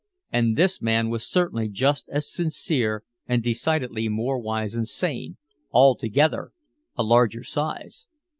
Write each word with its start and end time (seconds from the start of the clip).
And 0.31 0.55
this 0.55 0.81
man 0.81 1.09
was 1.11 1.29
certainly 1.29 1.69
just 1.69 2.09
as 2.09 2.27
sincere 2.33 3.03
and 3.27 3.43
decidedly 3.43 4.09
more 4.09 4.39
wise 4.39 4.73
and 4.73 4.87
sane, 4.87 5.37
altogether 5.71 6.53
a 6.97 7.03
larger 7.03 7.43
size. 7.43 8.07